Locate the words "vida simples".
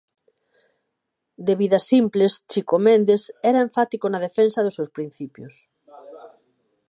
1.61-2.33